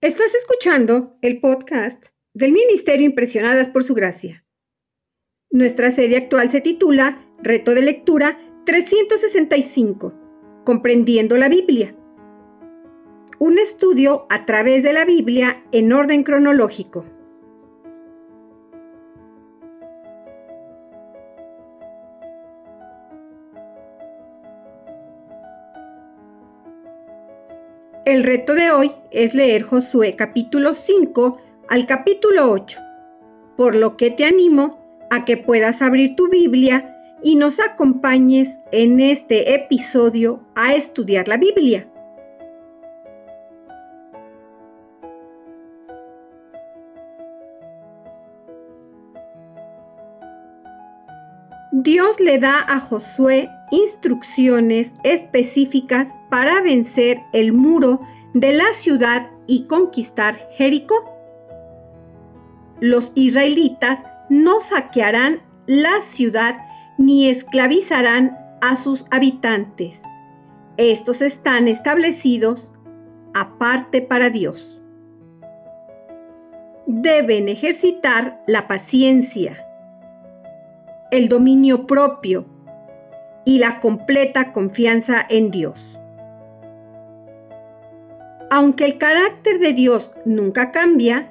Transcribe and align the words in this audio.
Estás 0.00 0.32
escuchando 0.32 1.18
el 1.22 1.40
podcast 1.40 2.06
del 2.32 2.52
Ministerio 2.52 3.04
Impresionadas 3.04 3.68
por 3.68 3.82
Su 3.82 3.94
Gracia. 3.94 4.46
Nuestra 5.50 5.90
serie 5.90 6.18
actual 6.18 6.50
se 6.50 6.60
titula 6.60 7.26
Reto 7.42 7.74
de 7.74 7.82
Lectura 7.82 8.38
365, 8.64 10.14
Comprendiendo 10.64 11.36
la 11.36 11.48
Biblia. 11.48 11.96
Un 13.40 13.58
estudio 13.58 14.28
a 14.30 14.46
través 14.46 14.84
de 14.84 14.92
la 14.92 15.04
Biblia 15.04 15.64
en 15.72 15.92
orden 15.92 16.22
cronológico. 16.22 17.04
El 28.08 28.24
reto 28.24 28.54
de 28.54 28.70
hoy 28.70 28.92
es 29.10 29.34
leer 29.34 29.64
Josué 29.64 30.16
capítulo 30.16 30.72
5 30.72 31.42
al 31.68 31.84
capítulo 31.84 32.50
8, 32.50 32.80
por 33.54 33.76
lo 33.76 33.98
que 33.98 34.10
te 34.10 34.24
animo 34.24 34.78
a 35.10 35.26
que 35.26 35.36
puedas 35.36 35.82
abrir 35.82 36.16
tu 36.16 36.30
Biblia 36.30 36.96
y 37.22 37.36
nos 37.36 37.60
acompañes 37.60 38.48
en 38.72 38.98
este 39.00 39.54
episodio 39.54 40.40
a 40.54 40.72
estudiar 40.72 41.28
la 41.28 41.36
Biblia. 41.36 41.86
Dios 51.72 52.18
le 52.20 52.38
da 52.38 52.64
a 52.66 52.80
Josué 52.80 53.50
instrucciones 53.70 54.92
específicas 55.04 56.08
para 56.30 56.60
vencer 56.60 57.22
el 57.32 57.52
muro 57.52 58.00
de 58.34 58.52
la 58.52 58.72
ciudad 58.78 59.30
y 59.46 59.64
conquistar 59.64 60.48
Jericó. 60.52 60.94
Los 62.80 63.12
israelitas 63.14 64.00
no 64.28 64.60
saquearán 64.60 65.40
la 65.66 66.00
ciudad 66.12 66.58
ni 66.96 67.28
esclavizarán 67.28 68.36
a 68.60 68.76
sus 68.76 69.04
habitantes. 69.10 70.00
Estos 70.76 71.22
están 71.22 71.68
establecidos 71.68 72.72
aparte 73.34 74.02
para 74.02 74.30
Dios. 74.30 74.80
Deben 76.86 77.48
ejercitar 77.48 78.42
la 78.46 78.66
paciencia, 78.66 79.64
el 81.10 81.28
dominio 81.28 81.86
propio 81.86 82.46
y 83.44 83.58
la 83.58 83.80
completa 83.80 84.52
confianza 84.52 85.24
en 85.28 85.50
Dios. 85.50 85.97
Aunque 88.50 88.86
el 88.86 88.96
carácter 88.96 89.58
de 89.58 89.74
Dios 89.74 90.10
nunca 90.24 90.72
cambia, 90.72 91.30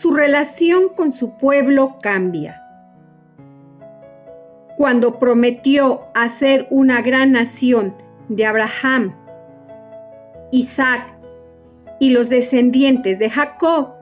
su 0.00 0.14
relación 0.14 0.90
con 0.90 1.12
su 1.12 1.36
pueblo 1.36 1.98
cambia. 2.00 2.62
Cuando 4.76 5.18
prometió 5.18 6.02
hacer 6.14 6.68
una 6.70 7.02
gran 7.02 7.32
nación 7.32 7.94
de 8.28 8.46
Abraham, 8.46 9.16
Isaac 10.52 11.04
y 11.98 12.10
los 12.10 12.28
descendientes 12.28 13.18
de 13.18 13.28
Jacob, 13.28 13.94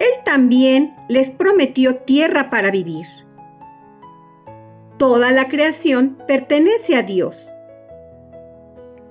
Él 0.00 0.10
también 0.24 0.96
les 1.08 1.30
prometió 1.30 1.98
tierra 1.98 2.50
para 2.50 2.72
vivir. 2.72 3.06
Toda 4.98 5.30
la 5.30 5.46
creación 5.46 6.18
pertenece 6.26 6.96
a 6.96 7.02
Dios 7.02 7.46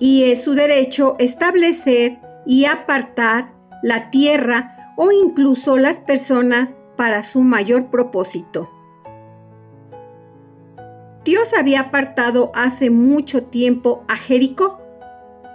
y 0.00 0.24
es 0.24 0.42
su 0.42 0.54
derecho 0.54 1.14
establecer 1.20 2.18
y 2.46 2.64
apartar 2.64 3.52
la 3.82 4.10
tierra 4.10 4.92
o 4.96 5.12
incluso 5.12 5.76
las 5.76 5.98
personas 5.98 6.74
para 6.96 7.22
su 7.22 7.42
mayor 7.42 7.86
propósito. 7.86 8.68
Dios 11.24 11.52
había 11.56 11.80
apartado 11.80 12.50
hace 12.54 12.90
mucho 12.90 13.44
tiempo 13.44 14.04
a 14.08 14.16
Jericó 14.16 14.80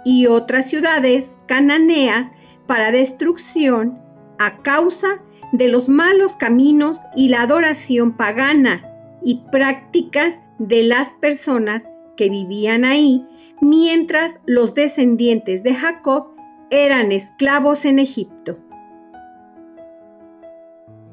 y 0.04 0.28
otras 0.28 0.70
ciudades 0.70 1.24
cananeas 1.46 2.28
para 2.66 2.92
destrucción 2.92 3.98
a 4.38 4.58
causa 4.62 5.20
de 5.52 5.68
los 5.68 5.88
malos 5.88 6.36
caminos 6.36 7.00
y 7.16 7.28
la 7.28 7.42
adoración 7.42 8.12
pagana 8.12 8.82
y 9.24 9.42
prácticas 9.50 10.38
de 10.58 10.84
las 10.84 11.08
personas 11.20 11.82
que 12.16 12.30
vivían 12.30 12.84
ahí 12.84 13.26
mientras 13.60 14.32
los 14.46 14.74
descendientes 14.74 15.62
de 15.62 15.74
Jacob 15.74 16.34
eran 16.70 17.12
esclavos 17.12 17.84
en 17.84 17.98
Egipto. 17.98 18.58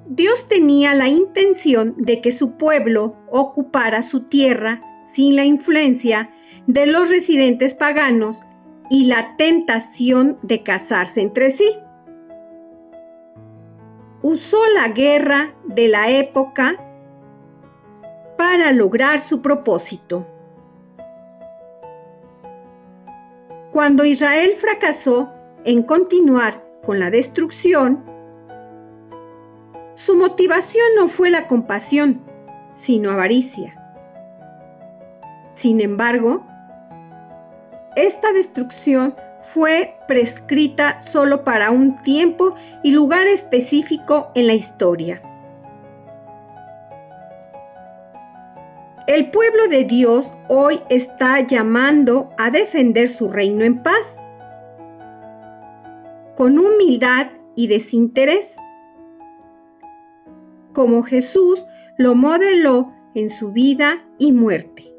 Dios 0.05 0.47
tenía 0.47 0.93
la 0.93 1.07
intención 1.07 1.95
de 1.97 2.21
que 2.21 2.31
su 2.31 2.57
pueblo 2.57 3.15
ocupara 3.31 4.03
su 4.03 4.21
tierra 4.21 4.81
sin 5.13 5.35
la 5.35 5.45
influencia 5.45 6.29
de 6.67 6.85
los 6.85 7.09
residentes 7.09 7.73
paganos 7.75 8.39
y 8.89 9.05
la 9.05 9.35
tentación 9.37 10.37
de 10.41 10.61
casarse 10.61 11.21
entre 11.21 11.51
sí. 11.51 11.65
Usó 14.21 14.59
la 14.75 14.89
guerra 14.89 15.53
de 15.65 15.87
la 15.87 16.09
época 16.09 16.77
para 18.37 18.71
lograr 18.71 19.21
su 19.21 19.41
propósito. 19.41 20.27
Cuando 23.73 24.05
Israel 24.05 24.53
fracasó 24.59 25.33
en 25.65 25.81
continuar 25.81 26.63
con 26.85 26.99
la 26.99 27.09
destrucción, 27.09 28.05
su 29.95 30.15
motivación 30.15 30.85
no 30.95 31.09
fue 31.09 31.31
la 31.31 31.47
compasión, 31.47 32.21
sino 32.75 33.09
avaricia. 33.09 33.73
Sin 35.55 35.81
embargo, 35.81 36.45
esta 37.95 38.31
destrucción 38.31 39.15
fue 39.55 39.95
prescrita 40.07 41.01
solo 41.01 41.43
para 41.43 41.71
un 41.71 41.99
tiempo 42.03 42.53
y 42.83 42.91
lugar 42.91 43.25
específico 43.25 44.29
en 44.35 44.45
la 44.45 44.53
historia. 44.53 45.32
El 49.05 49.31
pueblo 49.31 49.67
de 49.67 49.83
Dios 49.83 50.31
hoy 50.47 50.79
está 50.89 51.41
llamando 51.41 52.29
a 52.37 52.49
defender 52.49 53.09
su 53.09 53.27
reino 53.27 53.65
en 53.65 53.83
paz, 53.83 54.05
con 56.37 56.57
humildad 56.57 57.27
y 57.53 57.67
desinterés, 57.67 58.47
como 60.71 61.03
Jesús 61.03 61.61
lo 61.97 62.15
modeló 62.15 62.93
en 63.13 63.29
su 63.29 63.51
vida 63.51 64.05
y 64.19 64.31
muerte. 64.31 64.93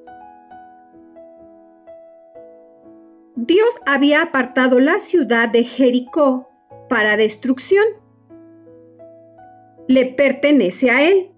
Dios 3.36 3.74
había 3.86 4.20
apartado 4.20 4.80
la 4.80 4.98
ciudad 4.98 5.48
de 5.48 5.64
Jericó 5.64 6.50
para 6.90 7.16
destrucción. 7.16 7.86
Le 9.88 10.04
pertenece 10.04 10.90
a 10.90 11.08
Él 11.08 11.33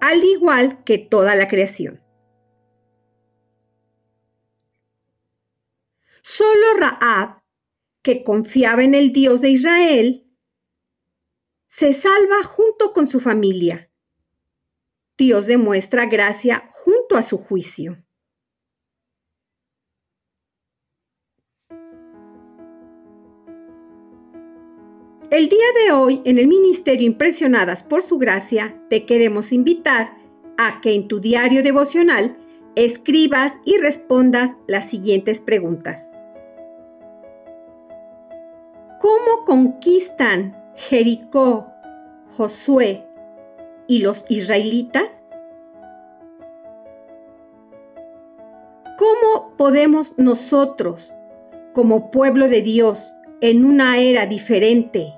al 0.00 0.24
igual 0.24 0.84
que 0.84 0.98
toda 0.98 1.34
la 1.34 1.48
creación. 1.48 2.02
Solo 6.22 6.74
Raab, 6.78 7.42
que 8.02 8.24
confiaba 8.24 8.82
en 8.84 8.94
el 8.94 9.12
Dios 9.12 9.40
de 9.40 9.50
Israel, 9.50 10.26
se 11.68 11.92
salva 11.92 12.42
junto 12.42 12.92
con 12.92 13.10
su 13.10 13.20
familia. 13.20 13.90
Dios 15.18 15.46
demuestra 15.46 16.06
gracia 16.06 16.68
junto 16.72 17.16
a 17.16 17.22
su 17.22 17.38
juicio. 17.38 18.05
El 25.28 25.48
día 25.48 25.66
de 25.84 25.90
hoy, 25.90 26.22
en 26.24 26.38
el 26.38 26.46
Ministerio 26.46 27.04
Impresionadas 27.04 27.82
por 27.82 28.02
Su 28.02 28.16
Gracia, 28.16 28.76
te 28.88 29.06
queremos 29.06 29.50
invitar 29.50 30.12
a 30.56 30.80
que 30.80 30.94
en 30.94 31.08
tu 31.08 31.18
diario 31.18 31.64
devocional 31.64 32.36
escribas 32.76 33.52
y 33.64 33.76
respondas 33.76 34.52
las 34.68 34.88
siguientes 34.88 35.40
preguntas. 35.40 36.06
¿Cómo 39.00 39.44
conquistan 39.44 40.56
Jericó, 40.76 41.66
Josué 42.36 43.04
y 43.88 44.02
los 44.02 44.24
israelitas? 44.28 45.10
¿Cómo 48.96 49.56
podemos 49.56 50.14
nosotros, 50.16 51.12
como 51.72 52.12
pueblo 52.12 52.48
de 52.48 52.62
Dios, 52.62 53.15
en 53.40 53.64
una 53.64 53.98
era 53.98 54.26
diferente, 54.26 55.12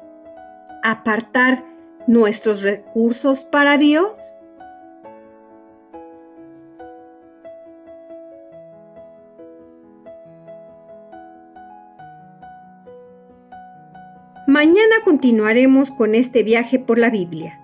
apartar 0.82 1.64
nuestros 2.06 2.62
recursos 2.62 3.44
para 3.44 3.78
Dios? 3.78 4.12
Mañana 14.48 14.96
continuaremos 15.04 15.90
con 15.90 16.14
este 16.14 16.42
viaje 16.42 16.78
por 16.78 16.98
la 16.98 17.10
Biblia. 17.10 17.60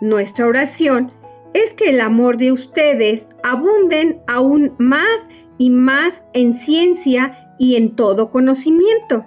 Nuestra 0.00 0.46
oración 0.46 1.12
es 1.52 1.74
que 1.74 1.90
el 1.90 2.00
amor 2.00 2.38
de 2.38 2.52
ustedes 2.52 3.26
abunden 3.42 4.22
aún 4.26 4.74
más 4.78 5.20
y 5.58 5.68
más 5.68 6.14
en 6.32 6.54
ciencia 6.54 7.54
y 7.58 7.76
en 7.76 7.96
todo 7.96 8.30
conocimiento, 8.30 9.26